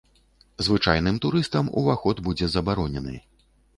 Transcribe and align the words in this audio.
Звычайным 0.67 1.19
турыстам 1.25 1.69
уваход 1.81 2.25
будзе 2.29 2.45
забаронены. 2.55 3.15